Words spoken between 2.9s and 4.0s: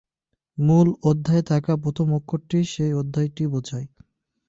অধ্যায়টি বোঝায়।